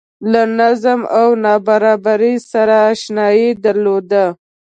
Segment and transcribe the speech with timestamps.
[0.31, 4.25] له نظم او نابرابرۍ سره اشنايي درلوده